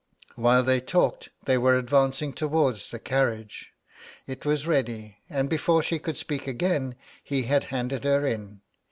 [0.35, 3.71] 'While they talked they were advancing towards the carriage:
[4.25, 8.61] it was ready, and before she could speak again he had handed her in.